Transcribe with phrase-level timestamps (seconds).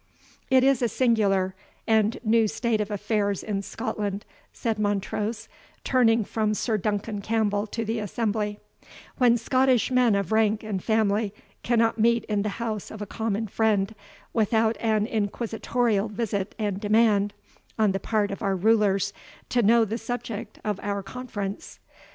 [0.49, 1.53] "It is a singular,
[1.85, 5.47] and new state of affairs in Scotland," said Montrose,
[5.83, 8.59] turning from Sir Duncan Campbell to the assembly,
[9.19, 13.45] "when Scottish men of rank and family cannot meet in the house of a common
[13.45, 13.93] friend
[14.33, 17.31] without an inquisitorial visit and demand,
[17.77, 19.13] on the part of our rulers,
[19.49, 21.77] to know the subject of our conference.